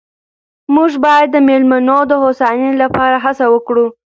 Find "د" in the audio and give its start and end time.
1.31-1.37, 2.09-2.13